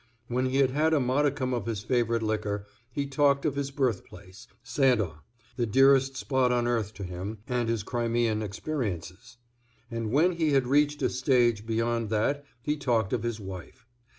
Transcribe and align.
When 0.29 0.47
he 0.47 0.57
had 0.57 0.71
had 0.71 0.95
a 0.95 0.99
modicum 0.99 1.53
of 1.53 1.67
his 1.67 1.83
favorite 1.83 2.23
liquor 2.23 2.65
he 2.91 3.05
talked 3.05 3.45
of 3.45 3.55
his 3.55 3.69
birthplace, 3.69 4.47
Sedan, 4.63 5.11
the 5.57 5.67
dearest 5.67 6.17
spot 6.17 6.51
on 6.51 6.65
earth 6.65 6.95
to 6.95 7.03
him, 7.03 7.37
and 7.47 7.69
his 7.69 7.83
Crimean 7.83 8.41
experiences; 8.41 9.37
and 9.91 10.09
when 10.09 10.31
he 10.31 10.53
had 10.53 10.65
reached 10.65 11.03
a 11.03 11.09
stage 11.11 11.67
beyond 11.67 12.09
that 12.09 12.43
he 12.63 12.77
talked 12.77 13.13
of 13.13 13.21
his 13.21 13.39
wife. 13.39 13.85